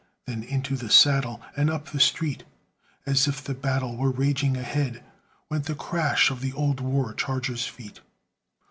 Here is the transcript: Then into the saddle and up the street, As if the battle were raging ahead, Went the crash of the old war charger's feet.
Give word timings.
Then 0.25 0.41
into 0.41 0.75
the 0.75 0.89
saddle 0.89 1.43
and 1.55 1.69
up 1.69 1.89
the 1.91 1.99
street, 1.99 2.43
As 3.05 3.27
if 3.27 3.43
the 3.43 3.53
battle 3.53 3.95
were 3.97 4.09
raging 4.09 4.57
ahead, 4.57 5.03
Went 5.47 5.65
the 5.67 5.75
crash 5.75 6.31
of 6.31 6.41
the 6.41 6.53
old 6.53 6.79
war 6.79 7.13
charger's 7.13 7.67
feet. 7.67 7.99